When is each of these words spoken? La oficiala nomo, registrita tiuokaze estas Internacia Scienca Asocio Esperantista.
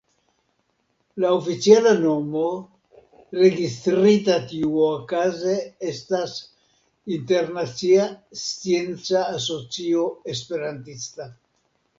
La 1.23 1.31
oficiala 1.39 1.91
nomo, 1.99 2.45
registrita 3.41 4.37
tiuokaze 4.53 5.53
estas 5.93 6.35
Internacia 7.19 8.09
Scienca 8.45 9.23
Asocio 9.39 10.09
Esperantista. 10.37 11.33